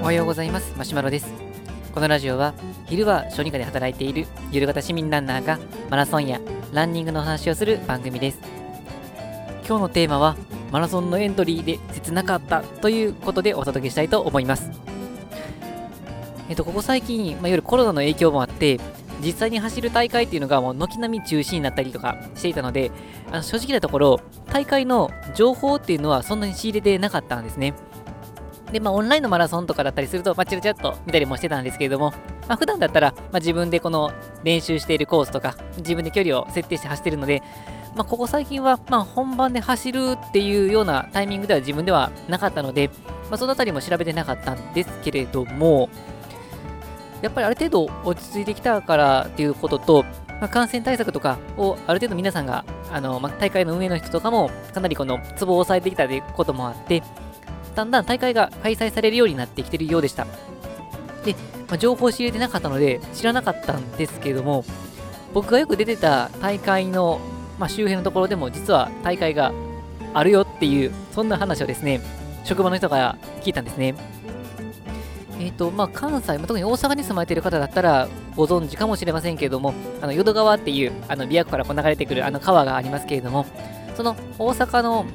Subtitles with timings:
[0.00, 0.72] おはようございます。
[0.76, 1.26] マシュマロです。
[1.92, 2.54] このラジオは
[2.86, 5.58] 昼は小児科で働いている夜型市民ランナーが
[5.90, 6.40] マラソンや
[6.72, 8.38] ランニングの話をする番組です。
[9.66, 10.36] 今日のテーマは
[10.70, 14.70] マラソンのエントリーで切なかったということでお届けしたいと思います。
[16.48, 18.78] えっとここ最近、まあ、いわゆるコロナの影響もあって
[19.24, 22.90] 実際に走る大会っていうのがもう軒並み中止になったりとかしていたので
[23.30, 27.74] あの正直なところ大会の情報っていうのはそんなに仕入れてなかったんですね。
[28.72, 32.12] で、まあ、オンラインのマラソンとかだったりすると、まあ、チラチラっと見たりもしてたんですけれども、
[32.48, 34.12] まあ、普段だったら、まあ、自分でこの
[34.44, 37.42] 練習しているコースとか、自分で距離を設定して走ってるので、
[37.96, 42.88] まあ、ここ最近は、まあ、本番で走るっていうようなタイミングでは自分ではなかったので、
[43.28, 45.88] まあ、そのあたりも調べてなかったんですけれども、
[47.22, 57.02] やっぱりある程度落ち着いてきたからっていうことと、まあ、感染対策とかをある程度皆さんが、あのまあ、大会の運営の人とかもかなりこのツボを押さえてきたということもあって、
[57.74, 60.26] だんだん大会が開催されるようになってきてるようでした。
[61.24, 61.34] で、
[61.68, 64.64] まあ、情報を仕入れてなかったので知らなかったんですけれども、
[65.32, 67.20] 僕がよく出てた大会の、
[67.58, 69.52] まあ、周辺のところでも実は大会が
[70.14, 72.00] あるよっていう、そんな話をですね、
[72.44, 73.94] 職場の人から聞いたんですね。
[75.40, 83.46] え、ー、と、まあ、関西、特に大阪に住まれている方だったらご存知かもしれませんけれども、あの淀川っていう、あの琵琶湖からこう流れてくるあの川がありますけれども、
[83.96, 85.06] その大阪の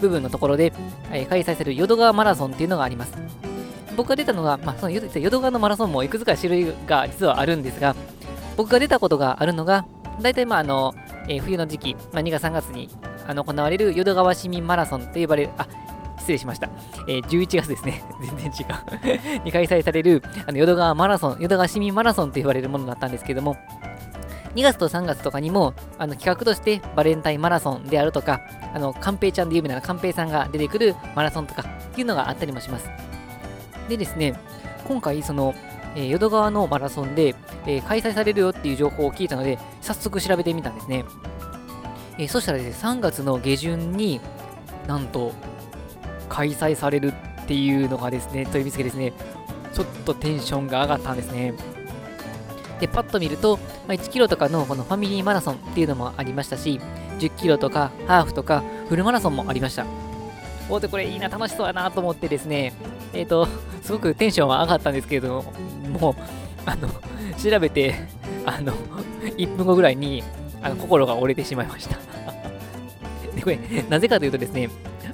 [0.00, 0.72] 部分のところで、
[1.10, 3.14] えー、開催される淀川マラソンっていうのがあります。
[3.96, 7.96] 僕が出たのが、まあ、その淀川のマラソンもいくつか種類が実はあるんですが、
[8.56, 9.86] 僕が出たことがあるのが、
[10.20, 10.94] 大体まああの、
[11.28, 12.90] えー、冬の時期、まあ、2月3月に
[13.26, 15.66] あの行われる淀川市民マラソンと呼ばれる、あ、
[16.18, 16.68] 失礼しました。
[17.08, 18.02] えー、11月ですね。
[18.20, 23.56] 全然違う に開催される、あの、淀川マラソン、淀川市民マラソンと言われるものだったんですけども、
[24.54, 28.40] 2月と3月とかにも、あの、企画としてバレンタインマラソンであるとか、
[28.74, 32.88] あの、寛平ちゃんで有名な寛平さんが出てくるマラソンとかっていうのがあったりもします。
[33.88, 34.34] でですね、
[34.88, 35.54] 今回、その、
[35.94, 37.34] えー、淀川のマラソンで、
[37.66, 41.04] えー、開催されるよっていう情報を聞いたので、早速調べてみたんですね。
[42.18, 44.20] えー、そしたらですね、3月の下旬に
[44.86, 45.32] なんと
[46.26, 49.12] 開催されるっていうのがですね、という見つけですね、
[49.72, 51.54] ちょっとテンションが上がったんですね。
[52.80, 56.80] で、パッと見ると、ま、1キロとかのこのファミリーマラソンっていうのもありましたし、
[57.18, 59.86] 10キロとかハーフとかフルマラソンもありました。
[60.68, 62.72] おで、これいいな、楽しそうだなと思ってですね、
[63.12, 63.48] えっ、ー、と、
[63.82, 65.44] すごくテンションは上がったんですけれど
[65.88, 66.14] も、もう、
[66.66, 66.88] あの、
[67.38, 67.94] 調べて、
[68.44, 68.72] あの、
[69.22, 70.24] 1分後ぐらいに、
[70.62, 71.96] あの心が折れてしまいました
[73.36, 74.68] で、これ、なぜかというとですね、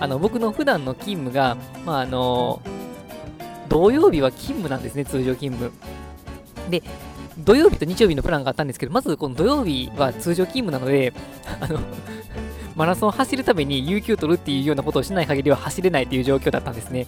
[0.00, 2.60] あの、僕の普段の勤務が、まあ、あの、
[3.68, 5.72] 土曜日は勤務なんですね、通常勤務。
[6.70, 6.82] で、
[7.38, 11.12] 土曜日と日曜日のプランがあったんですけど、まずこの土曜日は通常勤務なので、
[11.60, 11.80] あの、
[12.74, 17.06] マラソンを走るために有給取るっていうようなことをしない限りは走れないという状況だったんですね。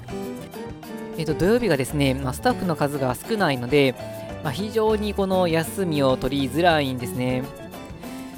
[1.17, 3.95] えっ、ー、と、土曜日がですね、まあ、スタッフの数が少ないので、
[4.43, 7.43] まあ、非常にこの休みを取りづらいんですね。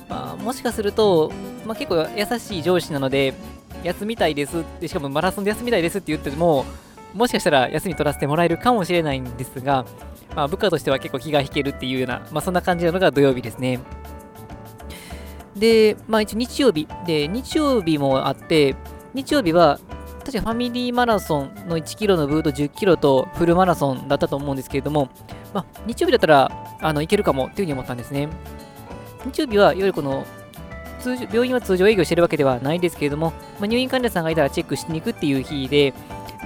[0.09, 1.33] まあ、もしかすると、
[1.65, 3.34] まあ、結構優しい上司なので、
[3.82, 6.65] 休みたいですって、しかもマラソンで休みたいですって言っても、
[7.15, 9.84] もしかしたら休み取らせてもらえるかもしれないんですが、
[10.34, 13.81] まあ、部下としては結構気が引けるっていうような、まあ、そんな感じなのが土曜日ですね。
[15.56, 16.88] で、まあ一応日曜日。
[17.06, 18.75] で、日曜日もあって、
[19.15, 19.78] 日曜日は、
[20.25, 25.10] 確かファミリーマラソンの1キロのブート10キロとフルマラソンだったと思うんですけれども、
[25.53, 28.28] まあ、日曜日だったら、あの、いけるかもっていうふうに思ったんですね。
[29.26, 30.25] 日曜日は、いわゆるこの、
[31.03, 35.93] 通常病院は通常営業してるわけではないんですけれども、まあ、入院患者さんがいたらチェックしに行くっていう日で、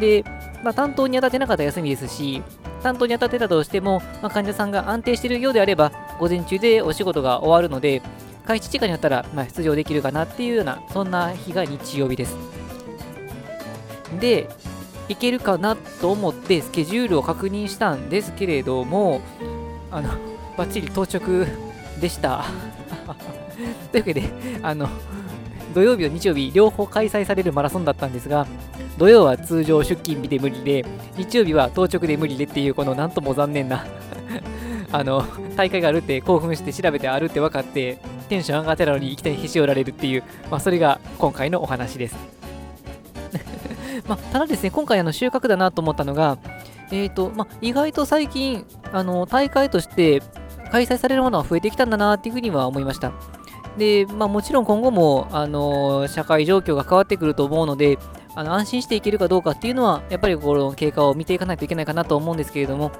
[0.01, 0.25] で、
[0.65, 2.43] まあ、担当に当たってなかったら休みですし、
[2.83, 8.03] 担当に当たってたとしても、まあ、患者さんが安定しているようであれば、午前中でお仕事が終わるので、
[8.47, 12.37] 開始時間によったら、まあ、出場できるかなっていうような、そんな日が日曜日です。
[14.21, 14.49] で、
[15.09, 19.21] いけるかなと思ってスケジュールを確認したんですけれども、
[19.91, 20.11] あの、
[20.57, 21.47] バッチリ到着
[22.01, 22.45] でした。
[23.97, 24.23] というわけで、
[24.63, 24.89] あの、
[25.75, 28.47] 土曜日と日曜日両方開催されるマラソンだったんですが、
[28.99, 30.85] 土曜は通常出勤日で無理で、
[31.17, 33.87] 日曜日は当直で無理でっていう、このなんとも残念な
[34.93, 35.25] あの、
[35.57, 37.99] 大会があるって興奮して調べてあるって分かって、
[38.29, 42.17] テンション上がってたのにいきなりへし折られるっていう、まあ、それが今回のお話です。
[44.07, 46.37] まあ、ただですね、今回あの収穫だなと思ったのが、
[46.91, 50.23] えーとまあ、意外と最近あの大会として
[50.71, 53.13] 開催されるものは増えてきたんだなっていうふうには思いました。
[53.77, 57.99] で、まあ、もちろん今後も、あの社会状況が変わってくると思うので、
[58.35, 62.93] あの安心していけるかどうかっていうのは、やっぱりこの経過を見ていかないといけないかなと思うんですけれども、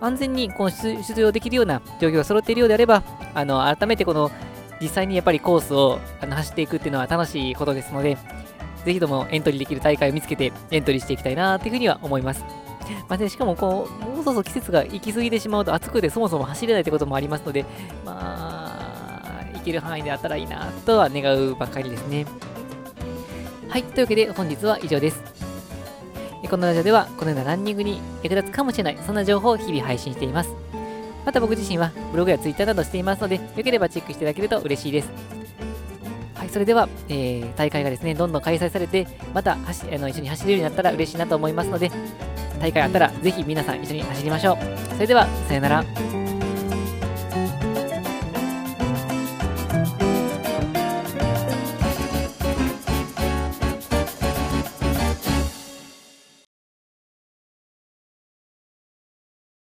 [0.00, 3.02] 安全にこの出場できるような状況が揃っているようであれば、
[3.34, 4.30] あの改めてこの
[4.80, 8.18] 実際にやっぱりコースをあの走っていくっていうのは楽しいことですので、
[8.84, 12.44] ぜひともエントリーできる大会を見つけてエントリーしていきたいなというふうには思います。
[13.08, 17.64] まあね、しかもこう、もうそろそろ季節が行き過ぎてしまうと暑くてそもそも走れないということもありますので、
[18.04, 18.61] まあ、
[19.62, 22.26] 行ける範囲であったらいいなとは願うばかりですね。
[23.68, 25.22] はい、というわけで本日は以上です。
[26.50, 30.50] このラジオではこのようなランニングに役立つかもしれない、そんな情報を日々配信しています。
[31.24, 35.08] また僕自身はブログやツイッターなどしていますので、よければチェックしていただけると嬉しいです。
[36.34, 41.90] はい、それでは、えー、大会がですね、どんどん開催されて、また走あの一緒に走れるようになったら嬉しいなと思いますので、
[42.60, 44.58] 大会あったらぜひ皆さん一緒に走りましょう。
[44.94, 46.21] それでは、さよなら。